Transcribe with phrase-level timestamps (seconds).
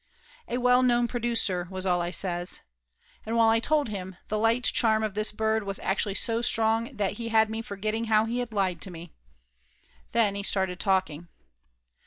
[0.47, 2.61] A well known producer was all I says.
[3.23, 6.85] And while I told him, the light charm of this bird was actually so strong
[6.97, 9.13] that he had me forgetting how he had lied to me!
[10.11, 11.27] Then he started talking.